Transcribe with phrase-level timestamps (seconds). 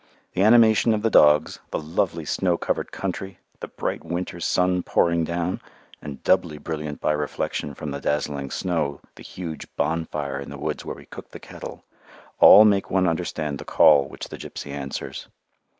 [0.33, 5.23] The animation of the dogs, the lovely snow covered country, the bright winter's sun pouring
[5.23, 5.61] down,
[6.01, 10.83] and doubly brilliant by reflection from the dazzling snow, the huge bonfire in the woods
[10.83, 11.83] where we "cooked the kettle,"
[12.39, 15.27] all make one understand the call which the gipsy answers.